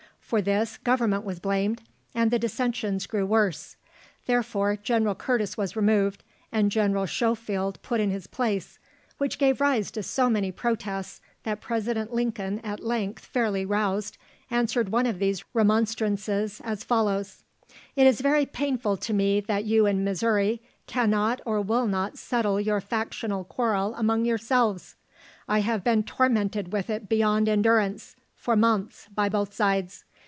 For 0.31 0.41
this, 0.41 0.77
Government 0.77 1.25
was 1.25 1.41
blamed, 1.41 1.81
and 2.15 2.31
the 2.31 2.39
dissensions 2.39 3.05
grew 3.05 3.25
worse. 3.25 3.75
Therefore, 4.27 4.77
General 4.77 5.13
Curtis 5.13 5.57
was 5.57 5.75
removed, 5.75 6.23
and 6.53 6.71
General 6.71 7.05
Schofield 7.05 7.81
put 7.81 7.99
in 7.99 8.11
his 8.11 8.27
place, 8.27 8.79
which 9.17 9.37
gave 9.37 9.59
rise 9.59 9.91
to 9.91 10.01
so 10.01 10.29
many 10.29 10.49
protests, 10.53 11.19
that 11.43 11.59
President 11.59 12.13
Lincoln, 12.13 12.59
at 12.59 12.79
length 12.79 13.25
fairly 13.25 13.65
roused, 13.65 14.17
answered 14.49 14.87
one 14.87 15.05
of 15.05 15.19
these 15.19 15.43
remonstrances 15.53 16.61
as 16.63 16.85
follows: 16.85 17.43
"It 17.97 18.07
is 18.07 18.21
very 18.21 18.45
painful 18.45 18.95
to 18.95 19.13
me 19.13 19.41
that 19.41 19.65
you 19.65 19.85
in 19.85 20.05
Missouri 20.05 20.61
can 20.87 21.09
not 21.09 21.41
or 21.45 21.59
will 21.61 21.87
not 21.87 22.17
settle 22.17 22.57
your 22.57 22.79
factional 22.79 23.43
quarrel 23.43 23.95
among 23.95 24.23
yourselves. 24.23 24.95
I 25.49 25.59
have 25.59 25.83
been 25.83 26.03
tormented 26.03 26.71
with 26.71 26.89
it 26.89 27.09
beyond 27.09 27.49
endurance, 27.49 28.15
for 28.33 28.55
months, 28.55 29.09
by 29.13 29.27
both 29.27 29.53
sides. 29.53 30.05